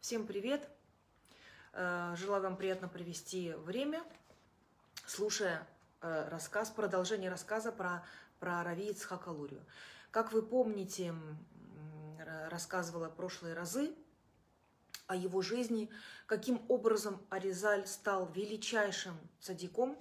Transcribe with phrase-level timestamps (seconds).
[0.00, 0.66] Всем привет!
[1.72, 4.00] Э, желаю вам приятно провести время,
[5.04, 5.66] слушая
[6.00, 8.06] э, рассказ, продолжение рассказа про,
[8.38, 9.60] про Рави Ицхакалурию.
[10.12, 11.12] Как вы помните,
[12.48, 13.92] рассказывала прошлые разы
[15.08, 15.90] о его жизни,
[16.26, 19.98] каким образом Аризаль стал величайшим садиком,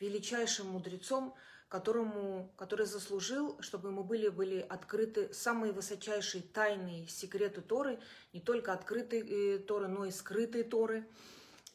[0.00, 1.36] величайшим мудрецом,
[1.76, 7.98] которому, который заслужил, чтобы ему были, были открыты самые высочайшие тайные секреты Торы,
[8.32, 11.06] не только открытые э, Торы, но и скрытые Торы.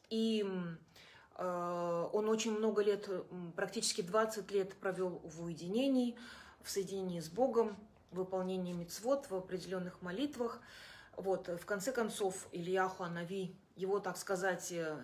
[0.10, 0.44] И
[1.38, 3.08] э, он очень много лет,
[3.56, 6.18] практически 20 лет провел в уединении,
[6.64, 7.78] в соединении с Богом,
[8.10, 10.62] в выполнении мицвод, в определенных молитвах.
[11.16, 14.98] Вот, в конце концов, Ильяху Анави, его, так сказать, э,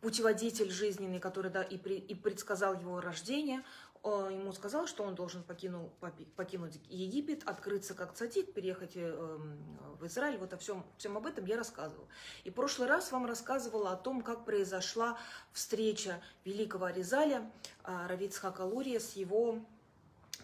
[0.00, 3.62] путеводитель жизненный, который да, и, при, и предсказал его рождение,
[4.06, 5.90] ему сказал, что он должен покинул,
[6.36, 9.38] покинуть Египет, открыться как цадик, переехать э,
[9.98, 10.38] в Израиль.
[10.38, 12.06] Вот о всем, всем об этом я рассказывала.
[12.44, 15.18] И в прошлый раз вам рассказывала о том, как произошла
[15.52, 17.50] встреча великого Аризаля
[17.84, 19.58] э, Равицхака Лурия с его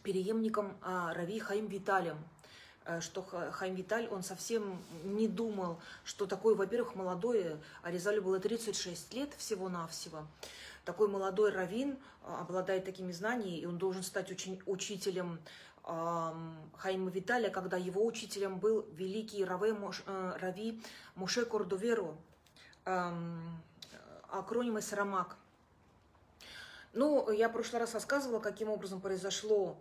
[0.02, 2.18] преемником э, Рави Хаим Виталием.
[2.84, 9.14] Э, что Хайм Виталь, он совсем не думал, что такой, во-первых, молодой, Аризалю было 36
[9.14, 10.26] лет всего-навсего,
[10.84, 15.40] такой молодой раввин э, обладает такими знаниями, и он должен стать очень учителем
[15.84, 20.80] Хайма Виталия, когда его учителем был великий Раве Мош, Рави
[21.16, 22.16] Моше Кордоверу,
[22.84, 23.12] э,
[24.28, 25.36] акроним Сарамак.
[26.92, 29.76] Ну, я в прошлый раз рассказывала, каким образом произошло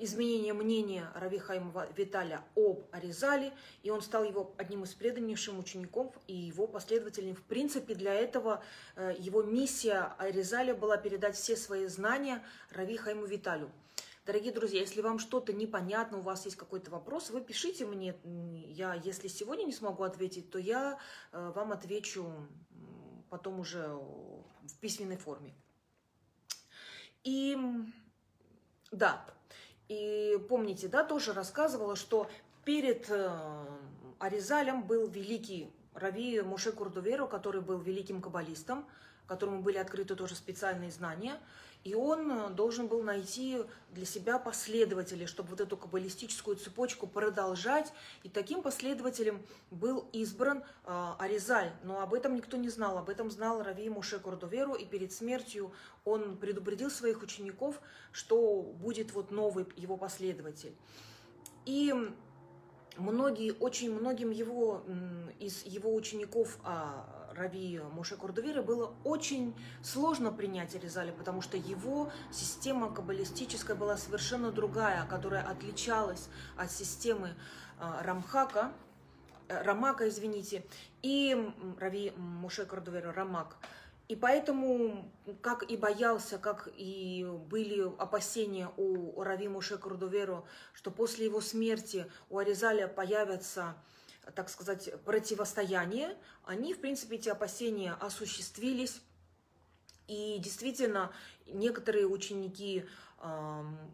[0.00, 6.14] изменение мнения Рави Хайма Виталя об Аризале, и он стал его одним из преданнейших учеников
[6.26, 7.34] и его последователем.
[7.34, 8.62] В принципе, для этого
[8.96, 13.70] э, его миссия Аризаля была передать все свои знания Рави Хайму Виталю.
[14.24, 18.14] Дорогие друзья, если вам что-то непонятно, у вас есть какой-то вопрос, вы пишите мне.
[18.68, 20.98] Я, если сегодня не смогу ответить, то я
[21.32, 22.48] э, вам отвечу
[23.30, 25.54] потом уже в письменной форме.
[27.24, 27.56] И
[28.92, 29.24] да,
[29.92, 32.28] и помните, да, тоже рассказывала, что
[32.64, 33.30] перед э,
[34.18, 38.86] Аризалем был великий Рави Муше Курдуверу, который был великим каббалистом,
[39.26, 41.38] которому были открыты тоже специальные знания.
[41.84, 43.58] И он э, должен был найти
[43.90, 47.92] для себя последователей, чтобы вот эту каббалистическую цепочку продолжать.
[48.22, 51.72] И таким последователем был избран э, Аризаль.
[51.82, 52.98] Но об этом никто не знал.
[52.98, 54.74] Об этом знал Рави Муше Кордоверу.
[54.74, 55.72] И перед смертью
[56.04, 57.80] он предупредил своих учеников,
[58.12, 60.76] что будет вот новый его последователь.
[61.66, 61.92] И
[62.96, 64.84] многие, очень многим его,
[65.38, 72.10] из его учеников а, Рави Моше Кордувера было очень сложно принять Аризаля, потому что его
[72.30, 77.34] система каббалистическая была совершенно другая, которая отличалась от системы
[77.78, 78.72] а, Рамхака,
[79.48, 80.64] э, Рамака, извините,
[81.02, 83.56] и Рави Моше Кордувера Рамак.
[84.12, 85.10] И поэтому,
[85.40, 90.44] как и боялся, как и были опасения у Рави Муше Курдуверу,
[90.74, 93.74] что после его смерти у Аризаля появятся,
[94.34, 99.00] так сказать, противостояние, они, в принципе, эти опасения осуществились.
[100.08, 101.12] И действительно,
[101.46, 102.84] некоторые ученики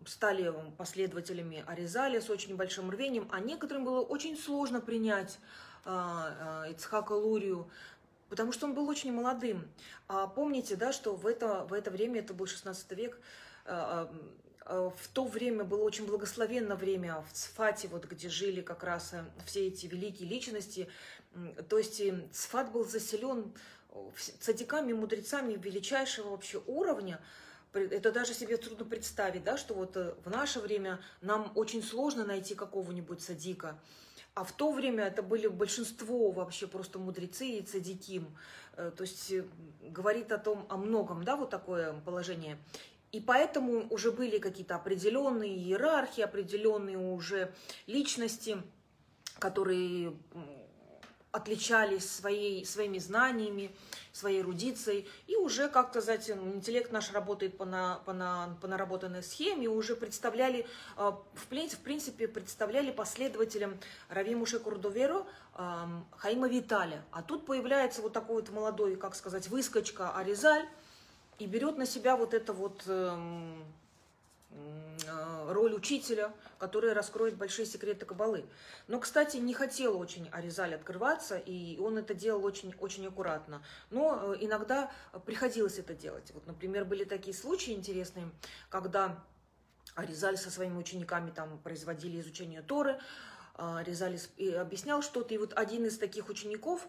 [0.06, 5.38] стали последователями Аризаля с очень большим рвением, а некоторым было очень сложно принять
[5.84, 7.70] э, э, Ицхака Лурию,
[8.30, 9.68] потому что он был очень молодым.
[10.06, 13.20] А помните, да, что в это, в это время, это был 16 век,
[13.66, 14.10] а,
[14.68, 19.24] в то время было очень благословенное время в Цфате, вот где жили как раз э,
[19.46, 20.88] все эти великие личности.
[21.68, 22.02] То есть
[22.32, 23.52] Цфат был заселен
[24.40, 27.20] цадиками, мудрецами величайшего вообще уровня.
[27.72, 32.24] Это даже себе трудно представить, да, что вот э, в наше время нам очень сложно
[32.24, 33.78] найти какого-нибудь садика.
[34.34, 38.36] А в то время это были большинство вообще просто мудрецы и цадиким.
[38.76, 39.44] Э, то есть э,
[39.82, 42.58] говорит о том, о многом, да, вот такое положение.
[43.12, 47.52] И поэтому уже были какие-то определенные иерархии, определенные уже
[47.86, 48.58] личности,
[49.38, 50.14] которые
[51.30, 53.70] отличались своей, своими знаниями,
[54.12, 59.22] своей эрудицией, и уже как-то, знаете, интеллект наш работает по, на, по, на, по наработанной
[59.22, 60.66] схеме, уже представляли,
[60.96, 63.78] э, в принципе, представляли последователям
[64.08, 65.26] Рави Муше Курдоверу
[66.16, 67.04] Хаима Виталя.
[67.10, 70.64] А тут появляется вот такой вот молодой, как сказать, выскочка Аризаль,
[71.38, 73.64] и берет на себя вот это вот эм,
[75.06, 78.44] Э, роль учителя, который раскроет большие секреты Кабалы.
[78.86, 83.62] Но, кстати, не хотел очень Аризаль открываться, и он это делал очень, очень аккуратно.
[83.90, 84.90] Но э, иногда
[85.26, 86.30] приходилось это делать.
[86.32, 88.30] Вот, например, были такие случаи интересные,
[88.68, 89.22] когда
[89.94, 92.98] Аризаль со своими учениками там производили изучение Торы,
[93.54, 94.16] а, Резаль
[94.56, 96.86] объяснял что-то, и вот один из таких учеников,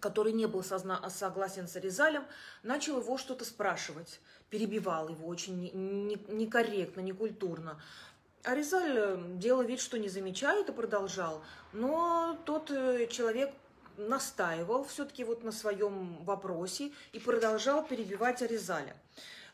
[0.00, 2.24] который не был созна- согласен с Резалем,
[2.62, 5.70] начал его что-то спрашивать, перебивал его очень
[6.28, 7.80] некорректно, некультурно.
[8.44, 11.42] А Резаль э, делал вид, что не замечает и продолжал.
[11.72, 13.52] Но тот э, человек
[13.96, 18.96] настаивал все-таки вот на своем вопросе и продолжал перебивать Аризаля.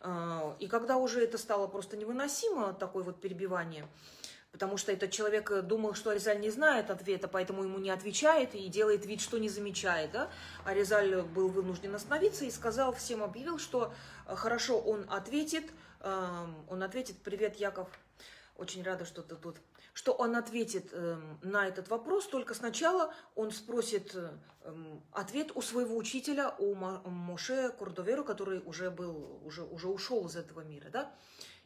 [0.00, 3.87] А, и когда уже это стало просто невыносимо, такое вот перебивание,
[4.58, 8.66] потому что этот человек думал, что Аризаль не знает ответа, поэтому ему не отвечает и
[8.66, 10.28] делает вид, что не замечает, да?
[10.64, 13.94] Аризаль был вынужден остановиться и сказал всем, объявил, что
[14.26, 15.70] э, хорошо, он ответит,
[16.00, 17.88] он ответит, привет, Яков,
[18.56, 19.56] очень рада, что ты тут
[19.94, 24.31] что он ответит э, на этот вопрос, только сначала он спросит э,
[25.11, 30.61] ответ у своего учителя, у Моше Курдоверу, который уже был, уже, уже ушел из этого
[30.61, 31.12] мира, да,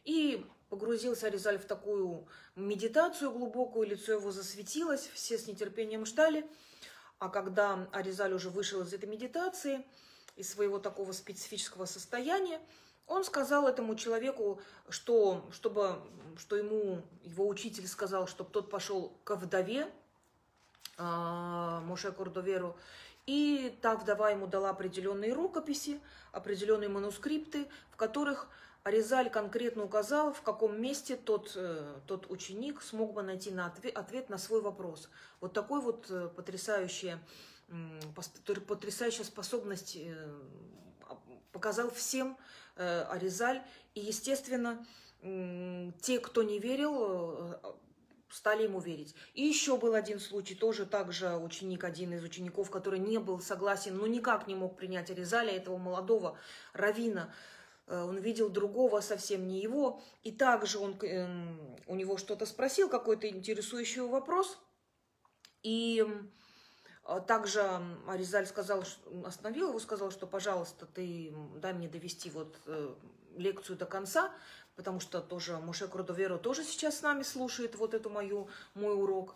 [0.03, 2.25] и погрузился Аризаль в такую
[2.55, 6.49] медитацию глубокую, лицо его засветилось, все с нетерпением ждали,
[7.19, 9.85] а когда Аризаль уже вышел из этой медитации,
[10.35, 12.59] из своего такого специфического состояния,
[13.05, 14.59] он сказал этому человеку,
[14.89, 16.01] что, чтобы,
[16.37, 19.87] что ему его учитель сказал, чтобы тот пошел к вдове,
[20.97, 22.75] э, Моше Кордоверу,
[23.27, 28.47] и та вдова ему дала определенные рукописи, определенные манускрипты, в которых
[28.83, 33.95] Аризаль конкретно указал, в каком месте тот, э, тот ученик смог бы найти на ответ,
[33.97, 35.09] ответ на свой вопрос.
[35.39, 37.19] Вот такой вот э, потрясающая,
[38.67, 40.33] потрясающая способность э,
[41.51, 42.37] показал всем
[42.75, 43.61] Аризаль.
[43.93, 44.83] И, естественно,
[46.01, 47.73] те, кто не верил, э,
[48.29, 49.15] стали ему верить.
[49.33, 53.95] И еще был один случай, тоже также ученик, один из учеников, который не был согласен,
[53.95, 56.37] но никак не мог принять Аризаля, этого молодого
[56.73, 57.33] равина.
[57.87, 60.01] Э, он видел другого, совсем не его.
[60.23, 61.27] И также он, э,
[61.87, 64.59] у него что-то спросил, какой-то интересующий вопрос.
[65.61, 66.05] И
[67.05, 67.61] а также
[68.07, 68.83] Аризаль сказал,
[69.25, 72.95] остановил его, сказал, что, пожалуйста, ты дай мне довести вот э,
[73.35, 74.31] лекцию до конца,
[74.77, 79.35] потому что тоже Муше Крудоверо тоже сейчас с нами слушает вот эту мою, мой урок.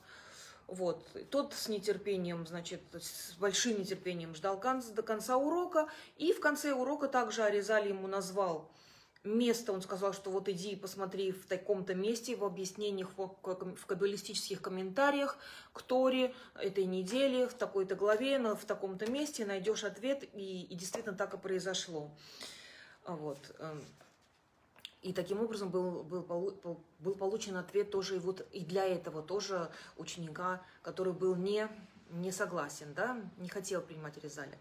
[0.68, 1.06] Вот.
[1.30, 5.88] Тот с нетерпением, значит, с большим нетерпением ждал до конца урока.
[6.18, 8.70] И в конце урока также Аризаль ему назвал
[9.24, 14.62] место, он сказал, что вот иди и посмотри в таком-то месте, в объяснениях, в каббалистических
[14.62, 15.38] комментариях
[15.74, 21.16] к Торе этой недели, в такой-то главе, в таком-то месте найдешь ответ, и, и действительно
[21.16, 22.12] так и произошло.
[23.06, 23.56] Вот.
[25.02, 29.70] И таким образом был, был, был получен ответ тоже и, вот, и для этого тоже
[29.96, 31.68] ученика, который был не,
[32.10, 34.58] не согласен, да, не хотел принимать Резаля.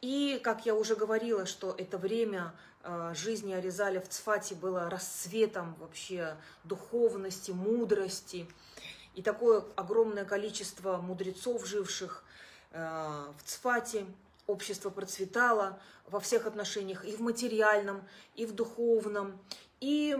[0.00, 5.74] И, как я уже говорила, что это время э, жизни Аризаля в Цфате было расцветом
[5.78, 8.48] вообще духовности, мудрости.
[9.14, 12.24] И такое огромное количество мудрецов, живших
[12.70, 12.78] э,
[13.36, 14.06] в Цфате,
[14.46, 18.02] общество процветало во всех отношениях, и в материальном,
[18.34, 19.40] и в духовном,
[19.80, 20.14] и,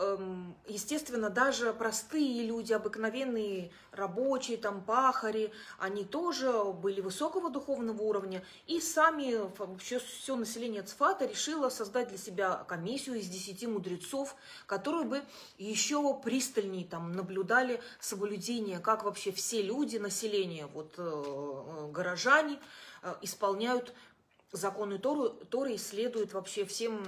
[0.00, 8.44] эм, естественно, даже простые люди, обыкновенные рабочие, там, пахари, они тоже были высокого духовного уровня.
[8.66, 14.34] И сами, вообще все население Цфата решило создать для себя комиссию из десяти мудрецов,
[14.66, 15.22] которые бы
[15.56, 22.58] еще пристальнее там, наблюдали соблюдение, как вообще все люди, население, вот, э, э, горожане,
[23.22, 23.94] исполняют
[24.52, 27.04] законы Торы, Торы и следуют вообще всем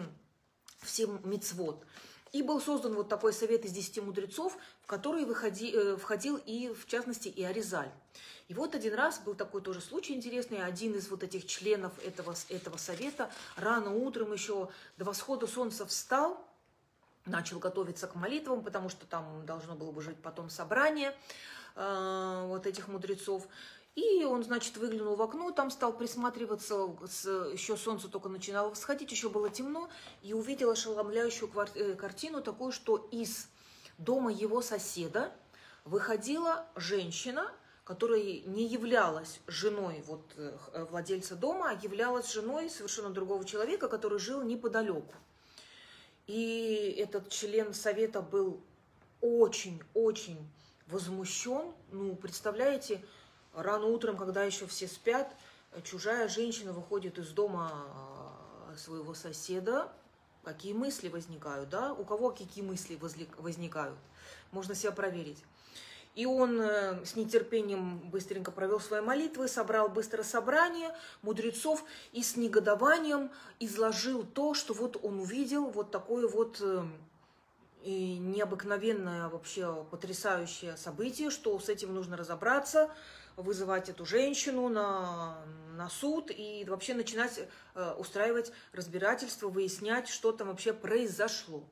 [0.83, 1.85] всем мицвод.
[2.33, 6.73] И был создан вот такой совет из десяти мудрецов, в который выходи, э, входил и,
[6.73, 7.91] в частности, и Аризаль.
[8.49, 10.65] И вот один раз был такой тоже случай интересный.
[10.65, 16.43] Один из вот этих членов этого, этого совета рано утром еще до восхода солнца встал,
[17.27, 21.15] начал готовиться к молитвам, потому что там должно было бы жить потом собрание
[21.77, 23.47] э, вот этих мудрецов.
[23.95, 26.75] И он, значит, выглянул в окно, там стал присматриваться,
[27.53, 29.91] еще солнце только начинало восходить, еще было темно,
[30.23, 33.49] и увидел ошеломляющую э, картину такую, что из
[33.99, 35.31] дома его соседа
[35.85, 37.53] выходила женщина,
[37.85, 40.57] которая не являлась женой вот, э,
[40.91, 45.15] владельца дома, а являлась женой совершенно другого человека, который жил неподалеку.
[46.27, 48.63] И этот член совета был
[49.21, 50.39] очень-очень
[50.87, 51.73] возмущен.
[51.91, 53.05] Ну, представляете,
[53.55, 55.35] Рано утром, когда еще все спят,
[55.85, 59.93] чужая женщина выходит из дома а, своего соседа.
[60.43, 61.93] Какие мысли возникают, да?
[61.93, 62.99] У кого какие мысли
[63.39, 63.99] возникают?
[64.51, 65.45] Можно себя проверить.
[66.15, 71.83] И он э, с нетерпением быстренько провел свои молитвы, собрал быстро собрание мудрецов
[72.13, 73.31] и с негодованием
[73.61, 76.85] изложил то, что вот он увидел, вот такое вот э,
[77.85, 82.91] и необыкновенное, вообще потрясающее событие, что с этим нужно разобраться,
[83.37, 87.41] вызывать эту женщину на, на суд и вообще начинать
[87.75, 91.69] э, устраивать разбирательство, выяснять, что там вообще произошло.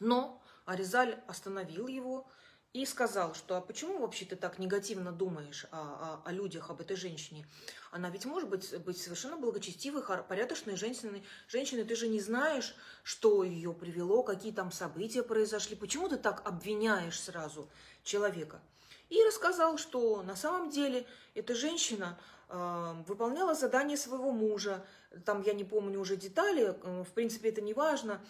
[0.00, 2.26] Но Аризаль остановил его
[2.72, 6.80] и сказал, что а почему вообще ты так негативно думаешь о, о, о людях, об
[6.80, 7.46] этой женщине?
[7.90, 11.22] Она ведь может быть, быть совершенно благочестивой, порядочной женщиной.
[11.48, 15.76] Женщиной ты же не знаешь, что ее привело, какие там события произошли.
[15.76, 17.68] Почему ты так обвиняешь сразу
[18.04, 18.60] человека?
[19.10, 24.82] И рассказал, что на самом деле эта женщина э, выполняла задание своего мужа.
[25.26, 28.22] Там я не помню уже детали, э, в принципе это не важно.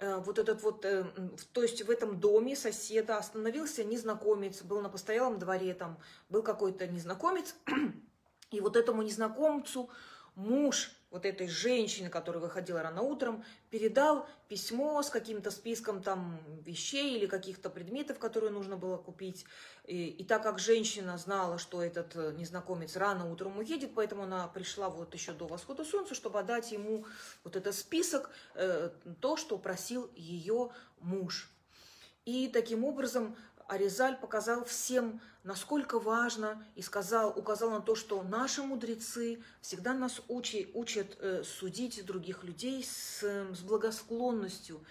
[0.00, 1.04] Вот этот вот, э,
[1.52, 6.86] то есть в этом доме соседа остановился незнакомец, был на постоялом дворе, там был какой-то
[6.86, 7.56] незнакомец,
[8.50, 9.90] и вот этому незнакомцу
[10.36, 17.16] муж вот этой женщины, которая выходила рано утром, передал письмо с каким-то списком там вещей
[17.16, 19.44] или каких-то предметов, которые нужно было купить.
[19.84, 24.48] И, и так как женщина знала, что этот э, незнакомец рано утром уедет, поэтому она
[24.48, 27.06] пришла вот еще до восхода солнца, чтобы отдать ему
[27.42, 31.50] вот этот список, э, то, что просил ее муж.
[32.26, 33.36] И таким образом
[33.68, 40.22] Аризаль показал всем, насколько важно, и сказал, указал на то, что наши мудрецы всегда нас
[40.28, 44.82] учи, учат э, судить других людей с, с благосклонностью,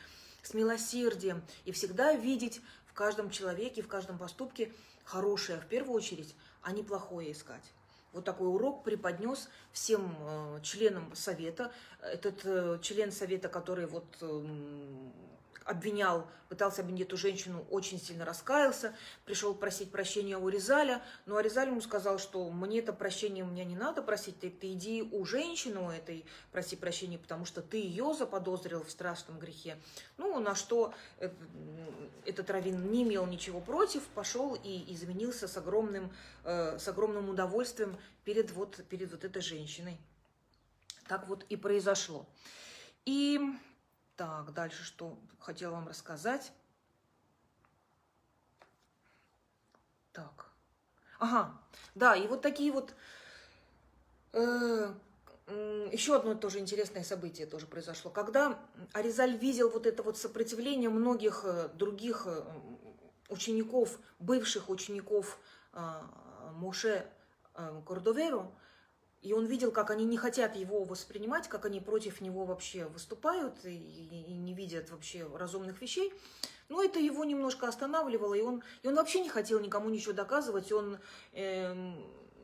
[0.44, 4.72] с милосердием, и всегда видеть в каждом человеке, в каждом поступке
[5.04, 7.74] хорошее в первую очередь, а не плохое искать.
[8.14, 11.72] Вот такой урок преподнес всем э, членам совета.
[12.02, 14.46] Этот э, член совета, который вот э,
[15.68, 18.96] обвинял, пытался обвинить эту женщину, очень сильно раскаялся,
[19.26, 23.66] пришел просить прощения у Резаля, но Аризаль ему сказал, что мне это прощение у меня
[23.66, 27.78] не надо просить, ты, ты иди у женщины у этой проси прощения, потому что ты
[27.78, 29.78] ее заподозрил в страшном грехе.
[30.18, 30.94] Ну, на что
[32.26, 36.12] этот раввин не имел ничего против, пошел и извинился с огромным,
[36.46, 39.98] э, с огромным удовольствием перед вот, перед вот этой женщиной.
[41.08, 42.26] Так вот и произошло.
[43.06, 43.40] И
[44.18, 46.52] так, дальше что хотела вам рассказать.
[50.12, 50.48] Так.
[51.20, 51.54] Ага,
[51.96, 52.96] да, и вот такие вот...
[54.34, 54.94] Э,
[55.92, 58.12] еще одно тоже интересное событие тоже произошло.
[58.12, 58.60] Когда
[58.92, 62.44] Аризаль видел вот это вот сопротивление многих э, других э,
[63.30, 65.40] учеников, бывших учеников
[65.74, 66.02] э,
[66.54, 67.06] Моше
[67.54, 68.52] э, Кордоверу,
[69.22, 73.66] и он видел, как они не хотят его воспринимать, как они против него вообще выступают
[73.66, 76.14] и, и не видят вообще разумных вещей.
[76.70, 80.72] Но это его немножко останавливало, и он, и он вообще не хотел никому ничего доказывать,
[80.72, 81.00] он
[81.32, 81.94] э,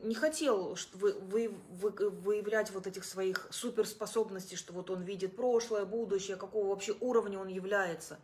[0.02, 5.84] не хотел вы, вы, вы, выявлять вот этих своих суперспособностей, что вот он видит прошлое,
[5.84, 8.18] будущее, какого вообще уровня он является.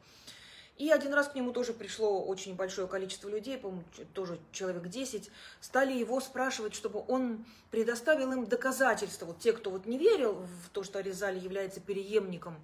[0.81, 3.85] И один раз к нему тоже пришло очень большое количество людей, по-моему,
[4.15, 9.27] тоже человек 10, стали его спрашивать, чтобы он предоставил им доказательства.
[9.27, 12.57] Вот те, кто вот не верил в то, что Аризаль является переемником,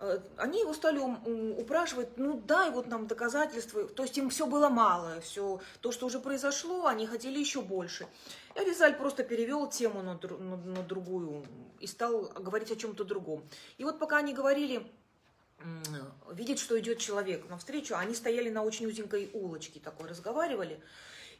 [0.00, 4.68] э, они его стали упрашивать, ну дай вот нам доказательства, то есть им все было
[4.68, 8.08] мало, все то, что уже произошло, они хотели еще больше.
[8.56, 11.44] И Аризаль просто перевел тему на, на, на другую
[11.78, 13.48] и стал говорить о чем-то другом.
[13.76, 14.90] И вот пока они говорили
[16.32, 17.96] видеть, что идет человек навстречу.
[17.96, 20.80] Они стояли на очень узенькой улочке такой, разговаривали.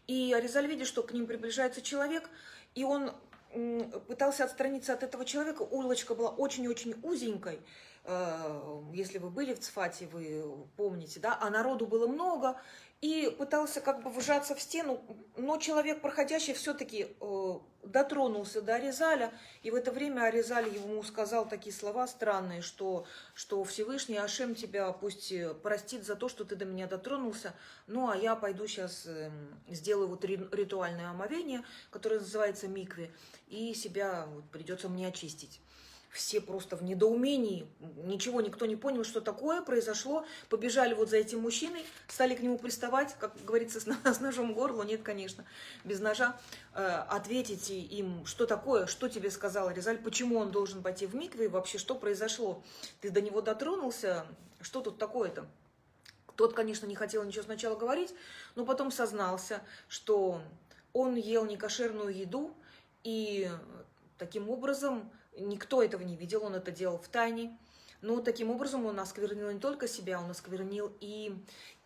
[0.06, 2.28] И Аризаль видит, что к ним приближается человек,
[2.75, 3.12] и он
[4.08, 5.62] пытался отстраниться от этого человека.
[5.62, 7.60] Улочка была очень-очень узенькой.
[8.04, 10.44] Э, если вы были в Цфате, вы
[10.76, 12.60] помните, да, а народу было много,
[13.00, 15.00] и пытался как бы вжаться в стену,
[15.37, 21.49] но человек, проходящий, все-таки э, дотронулся до Аризаля, и в это время Аризаль ему сказал
[21.49, 26.57] такие слова странные, что, что Всевышний Ашем тебя пусть э, простит за то, что ты
[26.57, 27.55] до меня дотронулся,
[27.87, 29.31] ну а я пойду сейчас э,
[29.69, 33.12] сделаю вот ритуальное омовение, которое называется микве,
[33.47, 35.61] и себя вот, придется мне очистить
[36.18, 37.66] все просто в недоумении,
[38.04, 42.58] ничего никто не понял, что такое произошло, побежали вот за этим мужчиной, стали к нему
[42.58, 45.44] приставать, как говорится, с, с ножом горло, нет, конечно,
[45.84, 46.37] без ножа,
[46.75, 51.48] э, ответить им, что такое, что тебе сказал Резаль, почему он должен пойти в микве,
[51.48, 52.62] вообще что произошло,
[53.00, 54.26] ты до него дотронулся,
[54.60, 55.46] что тут такое-то?
[56.34, 58.12] Тот, конечно, не хотел ничего сначала говорить,
[58.56, 60.40] но потом сознался, что
[60.92, 62.52] он ел некошерную еду,
[63.04, 63.48] и
[64.18, 65.10] таким образом
[65.40, 67.57] Никто этого не видел, он это делал в тайне.
[68.00, 71.35] Но таким образом он осквернил не только себя, он осквернил и,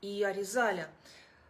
[0.02, 0.88] и Аризаля.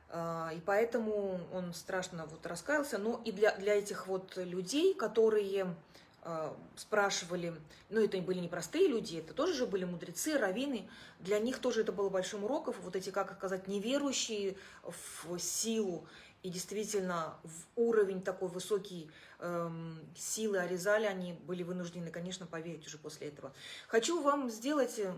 [0.08, 2.98] А, и поэтому он страшно вот раскаялся.
[2.98, 5.74] Но и для, для этих вот людей, которые
[6.22, 7.54] э, спрашивали,
[7.90, 11.80] ну это были не простые люди, это тоже же были мудрецы, раввины, для них тоже
[11.80, 16.06] это было большим уроком, вот эти, как сказать, неверующие в силу
[16.42, 22.98] и действительно в уровень такой высокий эм, силы Аризали, они были вынуждены, конечно, поверить уже
[22.98, 23.52] после этого.
[23.88, 25.14] Хочу вам сделать э,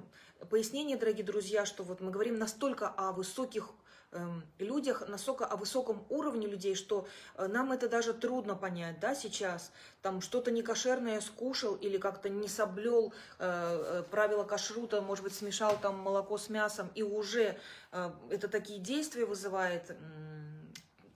[0.50, 3.74] пояснение, дорогие друзья, что вот мы говорим настолько о высоких
[4.14, 9.12] Эм, людях, настолько о высоком уровне людей, что э, нам это даже трудно понять, да,
[9.12, 9.72] сейчас.
[10.02, 15.76] Там что-то некошерное скушал или как-то не соблел э, э, правила кашрута, может быть, смешал
[15.82, 17.58] там молоко с мясом, и уже
[17.90, 19.94] э, это такие действия вызывает, э,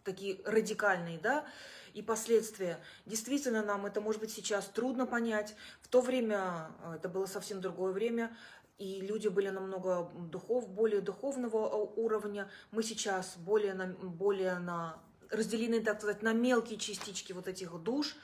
[0.09, 1.45] такие радикальные, да,
[1.93, 2.79] и последствия.
[3.05, 5.55] Действительно, нам это, может быть, сейчас трудно понять.
[5.83, 8.35] В то время, э, это было совсем другое время,
[8.79, 12.49] и люди были намного духов, более духовного а, уровня.
[12.71, 14.99] Мы сейчас более на, более на
[15.31, 18.17] разделены, так сказать, на мелкие частички вот этих душ,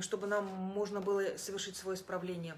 [0.00, 2.56] чтобы нам можно было совершить свое исправление.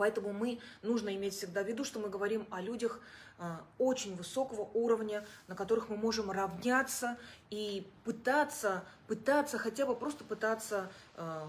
[0.00, 3.00] Поэтому мы нужно иметь всегда в виду, что мы говорим о людях
[3.38, 7.18] э, очень высокого уровня, на которых мы можем равняться
[7.50, 11.46] и пытаться, пытаться хотя бы просто пытаться э,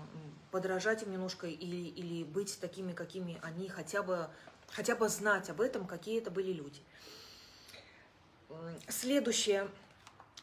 [0.51, 4.27] подражать им немножко или, или быть такими, какими они хотя бы
[4.67, 6.81] хотя бы знать об этом, какие это были люди.
[8.89, 9.69] Следующее,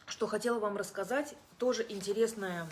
[0.07, 2.69] что хотела вам рассказать, тоже интересное, э,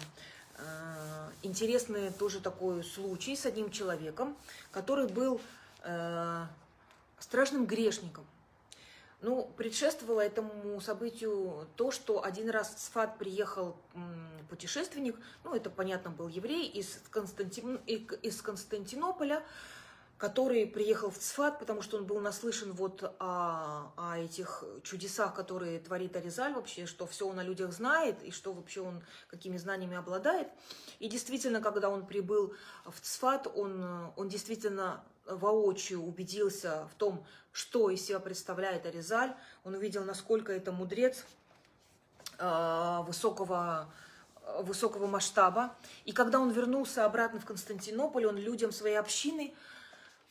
[1.43, 4.35] интересный тоже такой случай с одним человеком,
[4.71, 5.39] который был
[5.83, 6.45] э,
[7.19, 8.25] страшным грешником.
[9.21, 13.75] Ну, предшествовало этому событию то, что один раз в Сфат приехал
[14.47, 17.77] путешественник, ну, это, понятно, был еврей из, Константин...
[17.87, 19.43] из Константинополя,
[20.17, 25.79] который приехал в Цфат, потому что он был наслышан вот о, о этих чудесах, которые
[25.79, 29.95] творит Аризаль вообще, что все он о людях знает, и что вообще он какими знаниями
[29.95, 30.47] обладает.
[30.99, 32.53] И действительно, когда он прибыл
[32.85, 39.35] в Цфат, он, он действительно воочию убедился в том, что из себя представляет Аризаль.
[39.63, 41.25] Он увидел, насколько это мудрец
[42.39, 43.91] э, высокого
[44.61, 45.75] высокого масштаба.
[46.05, 49.53] И когда он вернулся обратно в Константинополь, он людям своей общины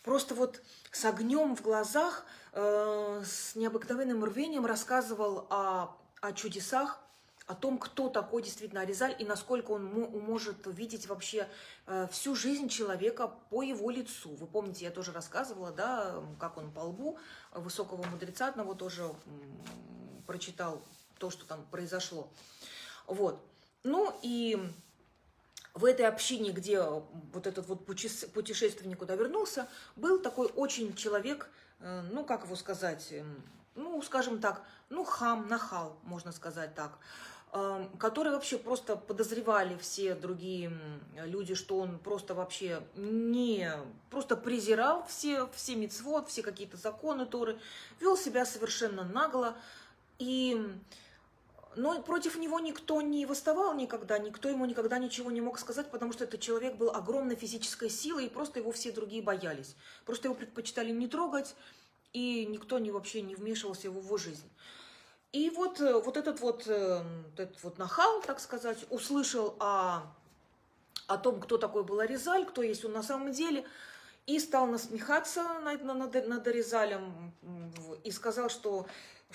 [0.06, 7.00] просто вот с огнем в глазах, э, с необыкновенным рвением рассказывал о, о чудесах,
[7.48, 11.48] о том, кто такой действительно Аризаль и насколько он может видеть вообще
[11.86, 14.30] э, всю жизнь человека по его лицу.
[14.36, 17.18] Вы помните, я тоже рассказывала, да, как он по лбу
[17.52, 19.12] высокого мудреца одного тоже
[20.28, 20.82] прочитал
[21.18, 22.28] то, что там произошло.
[23.08, 23.44] Вот.
[23.82, 24.72] Ну и
[25.76, 31.48] в этой общине, где вот этот вот путешественник куда вернулся, был такой очень человек,
[31.80, 33.42] э, ну, как его сказать, эм,
[33.74, 36.98] ну, скажем так, ну, хам, нахал, можно сказать так,
[37.52, 40.72] эм, который вообще просто подозревали все другие
[41.26, 43.70] люди, что он просто вообще не,
[44.08, 47.58] просто презирал все, все мицвод, все какие-то законы Торы,
[48.00, 49.54] вел себя совершенно нагло,
[50.18, 50.66] и
[51.76, 56.12] но против него никто не восставал никогда, никто ему никогда ничего не мог сказать, потому
[56.12, 59.76] что этот человек был огромной физической силой, и просто его все другие боялись.
[60.06, 61.54] Просто его предпочитали не трогать,
[62.14, 64.48] и никто не, вообще не вмешивался в его жизнь.
[65.32, 67.04] И вот, э, вот этот вот, э,
[67.36, 70.02] этот вот нахал, так сказать, услышал о,
[71.08, 73.66] о том, кто такой был Аризаль, кто есть он на самом деле,
[74.24, 77.34] и стал насмехаться над, над, над Аризалем,
[78.02, 78.86] и сказал, что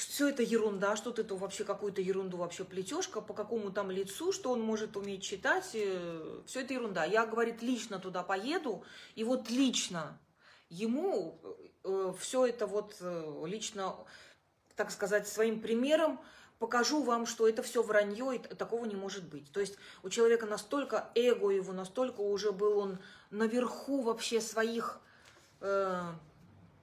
[0.06, 4.32] все это ерунда, что ты это вообще какую-то ерунду вообще плетешь, по какому там лицу,
[4.32, 7.06] что он может уметь читать, э, все это ерунда.
[7.06, 8.84] Я, говорит, лично туда поеду,
[9.16, 10.18] и вот лично
[10.70, 11.40] ему
[11.84, 13.96] э, все это вот э, лично,
[14.76, 16.20] так сказать, своим примером
[16.60, 19.52] покажу вам, что это все вранье, и такого не может быть.
[19.52, 23.00] То есть у человека настолько эго его, настолько уже был он
[23.32, 25.00] наверху вообще своих
[25.60, 26.02] э,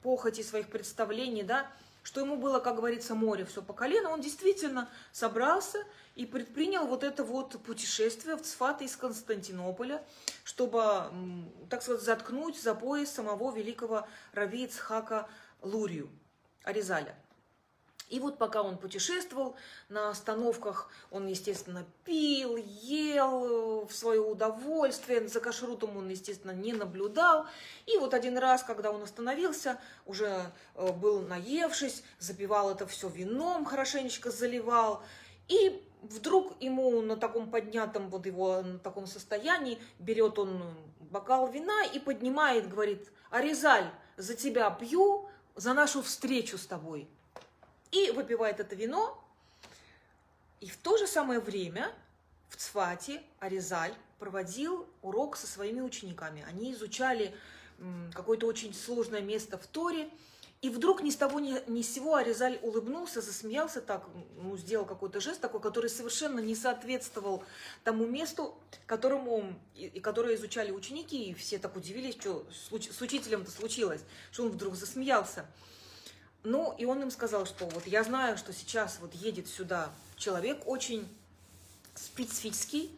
[0.03, 1.71] похотей, своих представлений, да,
[2.03, 5.79] что ему было, как говорится, море все по колено, он действительно собрался
[6.15, 10.03] и предпринял вот это вот путешествие в Цфат из Константинополя,
[10.45, 11.11] чтобы,
[11.69, 15.29] так сказать, заткнуть за пояс самого великого Рави Ицхака
[15.63, 16.11] Лурию,
[16.65, 17.15] Аризаля.
[18.09, 19.55] И вот пока он путешествовал
[19.89, 27.47] на остановках, он, естественно, пил, ел в свое удовольствие, за кашрутом он, естественно, не наблюдал.
[27.87, 33.67] И вот один раз, когда он остановился, уже э, был наевшись, запивал это все вином,
[33.67, 35.03] хорошенечко заливал.
[35.49, 40.63] И вдруг ему на таком поднятом вот его на таком состоянии берет он
[41.01, 47.09] бокал вина и поднимает, говорит, Аризаль, за тебя пью, за нашу встречу с тобой
[47.91, 49.23] и выпивает это вино,
[50.61, 51.93] и в то же самое время
[52.49, 56.45] в Цфате Аризаль проводил урок со своими учениками.
[56.49, 57.35] Они изучали
[58.13, 60.11] какое-то очень сложное место в Торе,
[60.61, 64.05] и вдруг ни с того ни, ни с сего Аризаль улыбнулся, засмеялся так,
[64.43, 67.45] ну, сделал какой-то жест такой, который совершенно не соответствовал
[67.85, 73.01] тому месту, которому, и, и которое изучали ученики, и все так удивились, что с, с
[73.01, 74.01] учителем-то случилось,
[74.33, 75.47] что он вдруг засмеялся.
[76.49, 80.63] Ну, и он им сказал, что вот я знаю, что сейчас вот едет сюда человек
[80.67, 81.07] очень
[81.95, 82.91] специфический,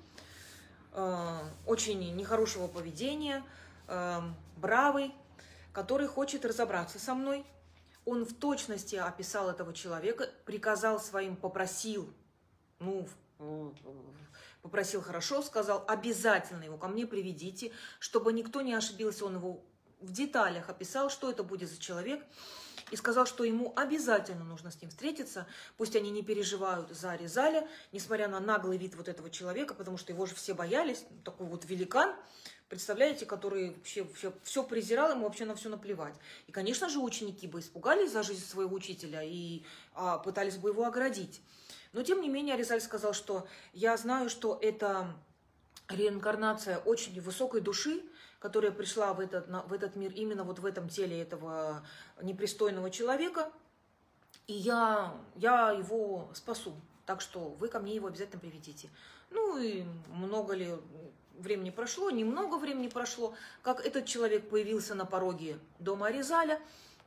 [0.93, 3.43] э, очень нехорошего поведения,
[3.89, 4.21] э,
[4.57, 5.13] бравый,
[5.73, 7.45] который хочет разобраться со мной.
[8.05, 12.09] Он в точности описал этого человека, приказал своим, попросил,
[12.79, 13.09] ну,
[14.63, 19.61] попросил хорошо, сказал, обязательно его ко мне приведите, чтобы никто не ошибился, он его
[20.01, 22.25] в деталях описал, что это будет за человек,
[22.91, 27.69] и сказал, что ему обязательно нужно с ним встретиться, пусть они не переживают за Резаля,
[27.93, 31.65] несмотря на наглый вид вот этого человека, потому что его же все боялись, такой вот
[31.65, 32.15] великан,
[32.69, 36.15] представляете, который вообще, вообще все презирал, ему вообще на все наплевать.
[36.47, 39.65] И, конечно же, ученики бы испугались за жизнь своего учителя и
[39.95, 41.43] а, пытались бы его оградить.
[41.93, 45.13] Но, тем не менее, Аризаль сказал, что я знаю, что это
[45.89, 48.03] реинкарнация очень высокой души,
[48.41, 51.85] которая пришла в этот, в этот мир именно вот в этом теле этого
[52.21, 53.53] непристойного человека,
[54.47, 56.75] и я, я его спасу.
[57.07, 58.89] Так что вы ко мне его обязательно приведите.
[59.31, 60.75] Ну и много ли
[61.39, 66.61] времени прошло, немного времени прошло, как этот человек появился на пороге дома Аризаля,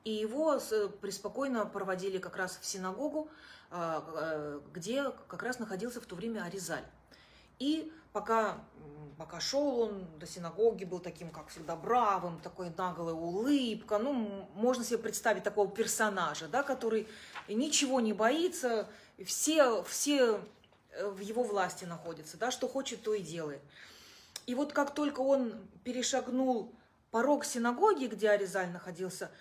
[0.03, 0.59] и его
[1.01, 3.29] преспокойно проводили как раз в синагогу,
[3.71, 6.85] а, а, где как раз находился в то время Аризаль.
[7.59, 8.63] И пока,
[9.17, 13.97] пока шел он до синагоги, был таким, как всегда, бравым, такой наглая улыбка.
[13.97, 17.07] Ну, можно себе представить такого персонажа, да, который
[17.47, 18.87] ничего не боится,
[19.25, 20.41] все, все
[20.91, 23.61] э, в его власти находятся, да, что хочет, то и делает.
[24.45, 26.73] И вот как только он перешагнул
[27.11, 29.31] порог синагоги, где Аризаль находился,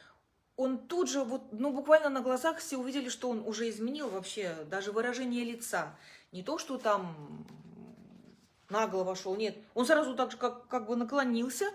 [0.57, 4.55] он тут же, вот, ну, буквально на глазах все увидели, что он уже изменил вообще
[4.71, 5.97] даже выражение лица.
[6.31, 7.47] Не то, что там
[8.73, 9.37] нагло вошел.
[9.37, 11.67] Нет, он сразу так же как, как бы наклонился,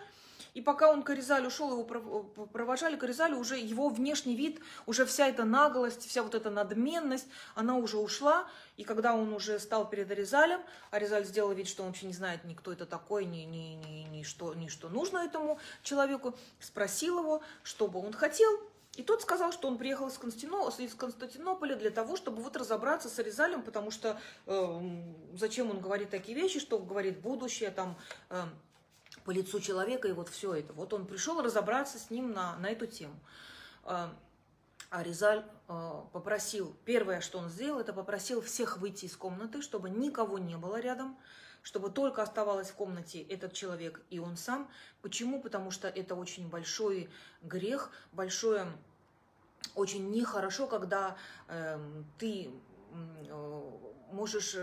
[0.57, 5.05] и пока он к Аризалю шел, его провожали к Аризалю, уже его внешний вид, уже
[5.05, 8.47] вся эта наглость, вся вот эта надменность, она уже ушла.
[8.75, 12.43] И когда он уже стал перед Аризалем, Аризаль сделал вид, что он вообще не знает
[12.43, 17.19] ни кто это такой, ни, ни, ни, ни, что, ни что нужно этому человеку, спросил
[17.19, 18.49] его, что бы он хотел,
[18.97, 20.69] и тот сказал, что он приехал из, Константино...
[20.79, 24.81] из Константинополя для того, чтобы вот разобраться с Аризалем, потому что э,
[25.35, 27.95] зачем он говорит такие вещи, что говорит будущее, там,
[28.31, 28.43] э,
[29.23, 30.73] по лицу человека, и вот все это.
[30.73, 33.13] Вот он пришел разобраться с ним на, на эту тему.
[33.83, 34.07] Э,
[34.89, 40.39] Аризаль э, попросил, первое, что он сделал, это попросил всех выйти из комнаты, чтобы никого
[40.39, 41.19] не было рядом,
[41.67, 44.71] чтобы только оставалась в комнате этот человек и он сам.
[45.01, 45.41] Почему?
[45.41, 47.09] Потому что это очень большой
[47.41, 48.67] грех, большое,
[49.75, 51.17] очень нехорошо, когда
[51.49, 51.77] э,
[52.17, 52.49] ты
[53.29, 53.61] э,
[54.13, 54.55] можешь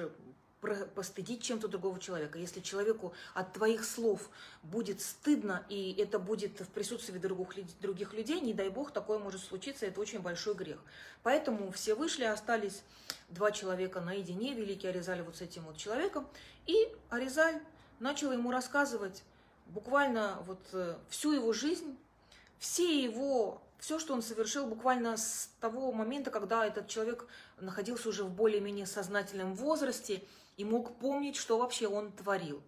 [0.94, 2.38] постыдить чем-то другого человека.
[2.38, 4.29] Если человеку от твоих слов
[4.62, 9.42] будет стыдно, и это будет в присутствии других, других людей, не дай бог, такое может
[9.42, 10.79] случиться, это очень большой грех.
[11.22, 12.83] Поэтому все вышли, остались
[13.29, 16.27] два человека наедине, великий Аризаль вот с этим вот человеком,
[16.66, 17.61] и Аризаль
[18.00, 19.22] начал ему рассказывать
[19.66, 21.96] буквально вот э, всю его жизнь,
[22.59, 27.27] все его все, что он совершил буквально с того момента, когда этот человек
[27.61, 30.22] находился уже в более-менее сознательном возрасте,
[30.56, 32.62] и мог помнить, что вообще он творил.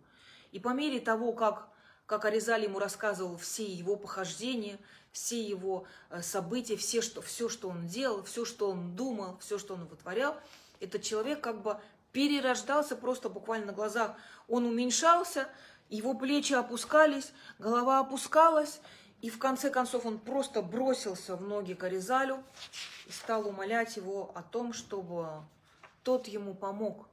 [0.52, 1.68] И по мере того, как,
[2.06, 4.78] как Аризаль ему рассказывал все его похождения,
[5.12, 9.58] все его э, события, все, что, все, что он делал, все, что он думал, все,
[9.58, 10.36] что он вытворял,
[10.80, 11.80] этот человек как бы
[12.12, 14.16] перерождался просто буквально на глазах.
[14.48, 15.48] Он уменьшался,
[15.88, 18.80] его плечи опускались, голова опускалась,
[19.22, 22.42] и в конце концов он просто бросился в ноги к Аризалю
[23.06, 25.42] и стал умолять его о том, чтобы
[26.02, 27.08] тот ему помог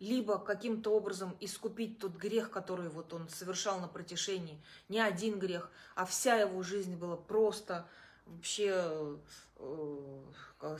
[0.00, 5.70] либо каким-то образом искупить тот грех, который вот он совершал на протяжении, не один грех,
[5.94, 7.86] а вся его жизнь была просто
[8.26, 9.18] вообще,
[9.56, 10.78] э,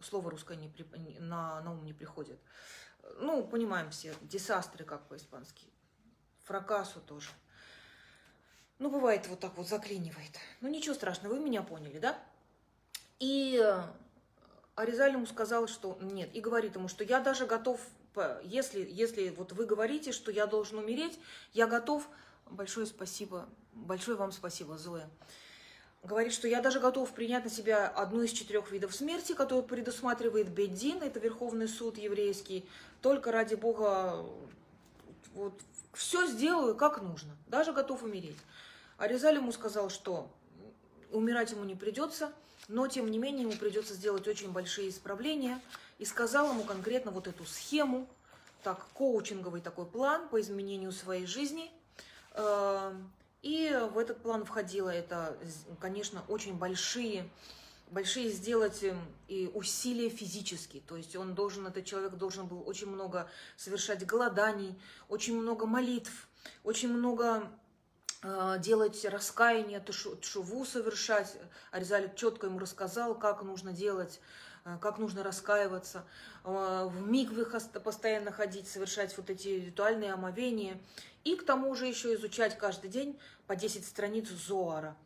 [0.00, 0.84] слово русское не при,
[1.20, 2.40] на, на ум не приходит.
[3.18, 5.66] Ну, понимаем все, дисастры, как по-испански,
[6.44, 7.30] фракасу тоже.
[8.78, 10.38] Ну, бывает вот так вот заклинивает.
[10.60, 12.18] Ну, ничего страшного, вы меня поняли, да?
[13.18, 13.62] И
[14.74, 17.80] Аризаль ему сказал, что нет, и говорит ему, что я даже готов
[18.42, 21.18] если, если вот вы говорите, что я должен умереть,
[21.52, 22.08] я готов.
[22.46, 25.08] Большое спасибо, большое вам спасибо, Зоя.
[26.02, 30.48] говорит, что я даже готов принять на себя одну из четырех видов смерти, которую предусматривает
[30.48, 32.66] Беддин, это Верховный суд еврейский,
[33.02, 34.24] только ради Бога
[35.34, 35.54] вот,
[35.92, 38.38] все сделаю как нужно, даже готов умереть.
[38.98, 40.30] А ему сказал, что
[41.12, 42.32] умирать ему не придется,
[42.68, 45.60] но тем не менее ему придется сделать очень большие исправления,
[45.98, 48.08] и сказал ему конкретно вот эту схему,
[48.62, 51.70] так, коучинговый такой план по изменению своей жизни.
[52.32, 52.94] Э,
[53.42, 55.36] и в этот план входило это,
[55.78, 57.28] конечно, очень большие,
[57.90, 60.82] большие сделать эм, и усилия физические.
[60.86, 66.28] То есть он должен, этот человек должен был очень много совершать голоданий, очень много молитв,
[66.64, 67.50] очень много
[68.58, 71.36] делать раскаяние, тшуву совершать.
[71.70, 74.20] Аризаль четко ему рассказал, как нужно делать
[74.64, 76.04] Э, как нужно раскаиваться,
[76.44, 80.78] э, в мигвах постоянно ходить, совершать вот эти ритуальные омовения.
[81.24, 84.96] И к тому же еще изучать каждый день по 10 страниц Зоара.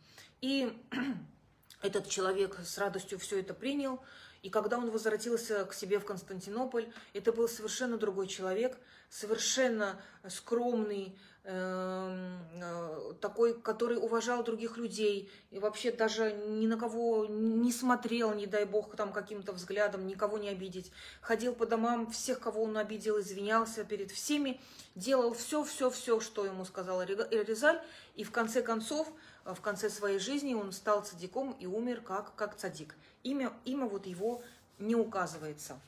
[0.40, 0.76] И
[1.82, 4.00] этот человек с радостью все это принял.
[4.44, 8.76] И когда он возвратился к себе в Константинополь, это был совершенно другой человек,
[9.08, 17.26] совершенно скромный, Эм, э, такой, который уважал других людей и вообще даже ни на кого
[17.26, 20.90] не смотрел, не дай бог, там каким-то взглядом, никого не обидеть.
[21.20, 24.58] Ходил по домам, всех, кого он обидел, извинялся перед всеми,
[24.94, 27.78] делал все-все-все, что ему сказал Резаль,
[28.14, 29.12] и в конце концов,
[29.44, 32.94] э, в конце своей жизни он стал цадиком и умер как, как цадик.
[33.24, 34.42] Имя, имя вот его
[34.78, 35.80] не указывается.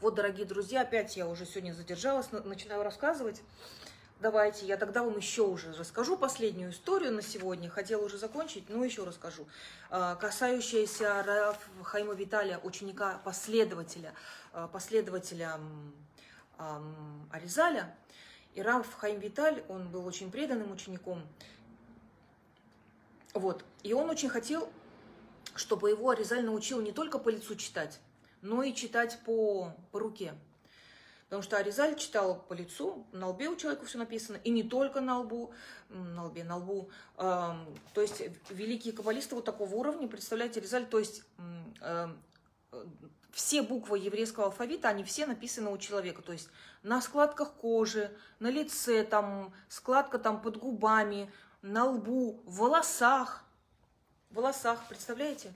[0.00, 3.40] Вот, дорогие друзья, опять я уже сегодня задержалась, начинаю рассказывать.
[4.18, 7.70] Давайте, я тогда вам еще уже расскажу последнюю историю на сегодня.
[7.70, 9.46] Хотела уже закончить, но еще расскажу.
[9.88, 14.12] А, касающаяся Раф Хайма Виталия, ученика, последователя,
[14.52, 15.60] а, последователя
[17.30, 17.94] Аризаля.
[18.54, 21.22] И Раф Хайм Виталь, он был очень преданным учеником.
[23.34, 23.64] Вот.
[23.82, 24.70] И он очень хотел,
[25.56, 28.00] чтобы его Аризаль научил не только по лицу читать,
[28.42, 30.34] но и читать по, по руке.
[31.26, 35.00] Потому что Аризаль читал по лицу, на лбе у человека все написано, и не только
[35.00, 35.52] на лбу,
[35.88, 36.88] на лбе, на лбу.
[37.16, 37.56] То
[37.96, 41.24] есть великие каббалисты вот такого уровня, представляете, Аризаль, то есть
[41.80, 42.08] э,
[43.32, 46.48] все буквы еврейского алфавита, они все написаны у человека, то есть
[46.84, 53.44] на складках кожи, на лице, там складка там под губами, на лбу, в волосах,
[54.36, 55.52] волосах, представляете?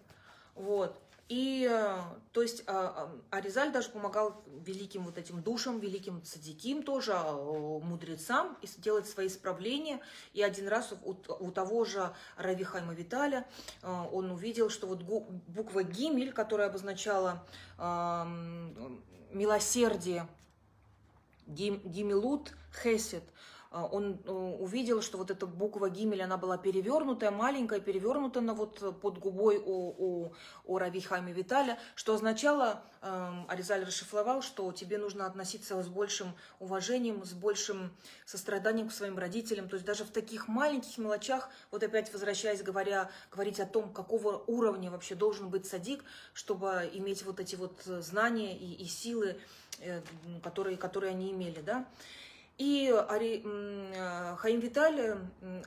[0.54, 0.98] Вот.
[1.28, 2.00] И, э,
[2.32, 7.32] то есть, а, а, Аризаль даже помогал великим вот этим душам, великим цадиким тоже, а,
[7.78, 10.00] мудрецам, делать свои исправления.
[10.32, 11.14] И один раз у,
[11.52, 13.46] того же Равихайма Виталя
[13.82, 17.46] э, он увидел, что вот буква Гимель, которая обозначала
[19.32, 20.26] милосердие,
[21.46, 23.22] Гимелут Хесед–
[23.70, 29.00] он э, увидел, что вот эта буква Гимель, она была перевернутая, маленькая, перевернута на вот
[29.00, 30.32] под губой у, у,
[30.64, 36.34] у Рави Хайми Виталя, что означало, э, Аризаль расшифровал, что тебе нужно относиться с большим
[36.58, 39.68] уважением, с большим состраданием к своим родителям.
[39.68, 44.42] То есть даже в таких маленьких мелочах, вот опять возвращаясь, говоря, говорить о том, какого
[44.48, 46.04] уровня вообще должен быть садик,
[46.34, 49.38] чтобы иметь вот эти вот знания и, и силы,
[49.78, 50.02] э,
[50.42, 51.86] которые, которые они имели, да.
[52.60, 55.14] И Ари, э, Хаим Виталий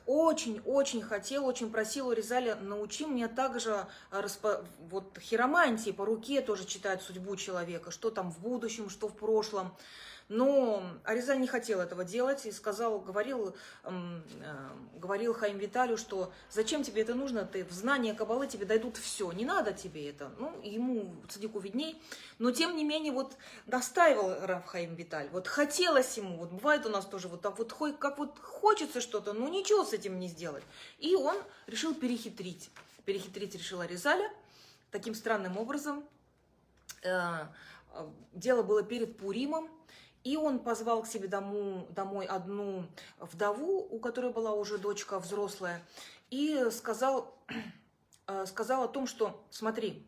[0.06, 4.64] очень-очень хотел, очень просил у Резаля, научи меня также распо...
[4.78, 9.74] вот хиромантии по руке тоже читать судьбу человека, что там в будущем, что в прошлом.
[10.28, 13.90] Но Аризаль не хотел этого делать и сказал, говорил, э,
[14.96, 19.30] говорил Хаим Виталию, что зачем тебе это нужно, ты в знание Кабалы тебе дойдут все,
[19.32, 20.30] не надо тебе это.
[20.38, 22.00] Ну, ему, цадику видней.
[22.38, 26.88] Но, тем не менее, вот настаивал Раф Хаим Виталь, вот хотелось ему, вот бывает у
[26.88, 30.64] нас тоже вот так вот, как вот хочется что-то, но ничего с этим не сделать.
[30.98, 32.70] И он решил перехитрить.
[33.04, 34.30] Перехитрить решил Аризаля
[34.90, 36.04] таким странным образом.
[37.02, 37.46] Э,
[38.32, 39.68] дело было перед Пуримом,
[40.24, 42.86] и он позвал к себе дому, домой одну
[43.20, 45.82] вдову, у которой была уже дочка взрослая,
[46.30, 47.38] и сказал,
[48.26, 50.06] э, сказал о том, что смотри,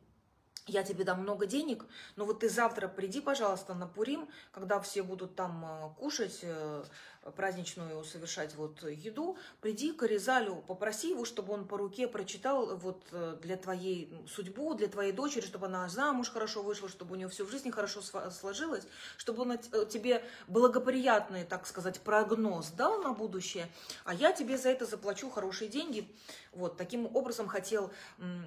[0.67, 1.85] я тебе дам много денег,
[2.17, 6.85] но вот ты завтра приди, пожалуйста, на Пурим, когда все будут там э, кушать, э,
[7.35, 13.03] праздничную совершать вот еду, приди к Аризалю, попроси его, чтобы он по руке прочитал вот
[13.13, 17.29] э, для твоей судьбу, для твоей дочери, чтобы она замуж хорошо вышла, чтобы у нее
[17.29, 18.87] все в жизни хорошо сложилось,
[19.17, 23.69] чтобы он тебе благоприятный, так сказать, прогноз дал на будущее,
[24.05, 26.09] а я тебе за это заплачу хорошие деньги.
[26.53, 27.93] Вот, таким образом хотел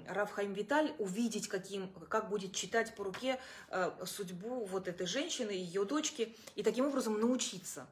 [0.07, 3.39] Равхайм Виталь увидеть, каким, как будет читать по руке
[3.69, 7.87] э, судьбу вот этой женщины, ее дочки, и таким образом научиться.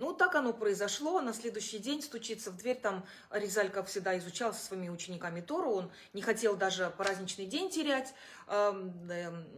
[0.00, 1.20] Ну, так оно произошло.
[1.20, 2.80] На следующий день стучится в дверь.
[2.80, 5.72] Там Резаль, как всегда, изучал со своими учениками Тору.
[5.72, 8.14] Он не хотел даже праздничный день терять.
[8.46, 8.94] Эм,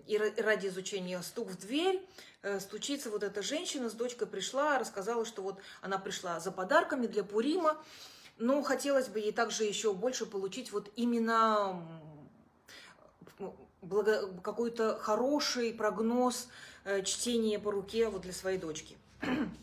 [0.08, 2.04] и ради изучения стук в дверь
[2.42, 7.06] э, стучится вот эта женщина с дочкой пришла, рассказала, что вот она пришла за подарками
[7.06, 7.80] для Пурима.
[8.36, 11.86] Но хотелось бы ей также еще больше получить вот именно
[14.42, 16.48] какой-то хороший прогноз
[16.82, 18.98] э, чтения по руке вот для своей дочки.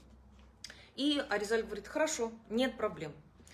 [1.00, 3.14] И Аризаль говорит, хорошо, нет проблем.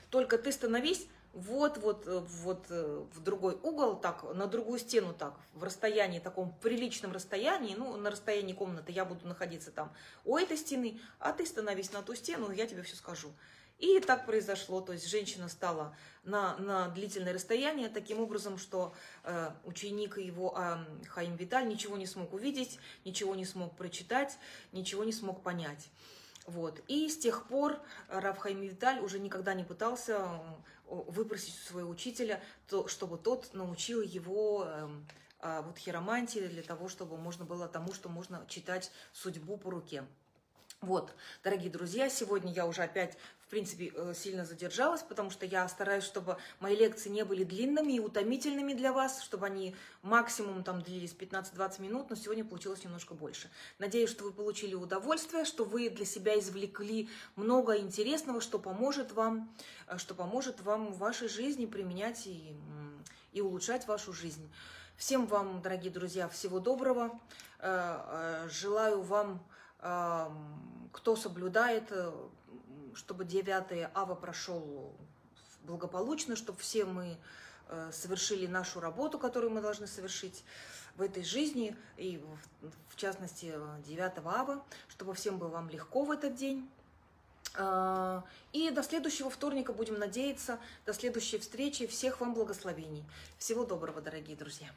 [0.10, 2.25] Только ты становись вот, вот, э,
[2.69, 7.97] э, в другой угол, так, на другую стену, так, в расстоянии, таком приличном расстоянии, ну,
[7.97, 12.15] на расстоянии комнаты я буду находиться там у этой стены, а ты становись на ту
[12.15, 13.31] стену, я тебе все скажу.
[13.77, 19.51] И так произошло, то есть женщина стала на, на длительное расстояние, таким образом, что э,
[19.65, 20.77] ученик его э,
[21.10, 24.39] Хаим Виталь ничего не смог увидеть, ничего не смог прочитать,
[24.71, 25.91] ничего не смог понять.
[26.45, 26.81] Вот.
[26.88, 30.39] И с тех пор Рав Хаим Виталь уже никогда не пытался э,
[30.86, 34.89] выпросить у своего учителя, то, чтобы тот научил его э,
[35.41, 40.05] э, вот хиромантии для того, чтобы можно было тому, что можно читать судьбу по руке.
[40.81, 45.67] Вот, дорогие друзья, сегодня я уже опять, в принципе, э, сильно задержалась, потому что я
[45.67, 50.81] стараюсь, чтобы мои лекции не были длинными и утомительными для вас, чтобы они максимум там
[50.81, 53.49] длились 15-20 минут, но сегодня получилось немножко больше.
[53.79, 59.49] Надеюсь, что вы получили удовольствие, что вы для себя извлекли много интересного, что поможет вам,
[59.88, 62.55] э, что поможет вам в вашей жизни применять и,
[63.31, 64.47] и улучшать вашу жизнь.
[64.97, 67.19] Всем вам, дорогие друзья, всего доброго.
[67.59, 69.43] Э, желаю вам
[70.91, 72.11] кто соблюдает, э,
[72.95, 74.93] чтобы 9 ава прошел
[75.63, 77.17] благополучно, чтобы все мы
[77.67, 80.43] э, совершили нашу работу, которую мы должны совершить
[80.95, 82.23] в этой жизни, и
[82.89, 83.53] в частности
[83.85, 86.69] 9 ава, чтобы всем было вам легко в этот день.
[87.57, 91.87] А, и до следующего вторника будем надеяться, до следующей встречи.
[91.87, 93.03] Всех вам благословений.
[93.37, 94.69] Всего доброго, дорогие друзья.